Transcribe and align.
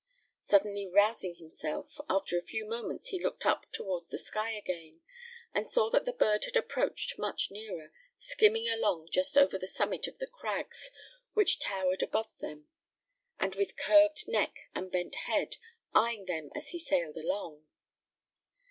Suddenly 0.39 0.87
rousing 0.87 1.35
himself, 1.35 2.01
after 2.09 2.35
a 2.35 2.41
few 2.41 2.65
moments 2.65 3.09
he 3.09 3.21
looked 3.21 3.45
up 3.45 3.71
towards 3.71 4.09
the 4.09 4.17
sky 4.17 4.53
again, 4.57 5.01
and 5.53 5.67
saw 5.69 5.91
that 5.91 6.05
the 6.05 6.11
bird 6.11 6.45
had 6.45 6.57
approached 6.57 7.19
much 7.19 7.51
nearer, 7.51 7.91
skimming 8.17 8.67
along 8.67 9.09
just 9.11 9.37
over 9.37 9.59
the 9.59 9.67
summit 9.67 10.07
of 10.07 10.17
the 10.17 10.25
crags 10.25 10.89
which 11.33 11.59
towered 11.59 12.01
above 12.01 12.35
them, 12.39 12.67
and 13.39 13.53
with 13.53 13.77
curved 13.77 14.27
neck 14.27 14.61
and 14.73 14.91
bent 14.91 15.13
head, 15.13 15.57
eyeing 15.93 16.25
them 16.25 16.49
as 16.55 16.69
he 16.69 16.79
sailed 16.79 17.17
along. 17.17 17.65